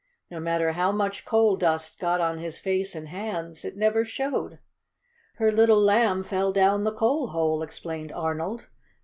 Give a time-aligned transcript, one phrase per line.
[0.31, 4.57] No matter how much coal dust got on his face and hands it never showed.
[5.35, 8.67] "Her little Lamb fell down the coal hole," explained Arnold.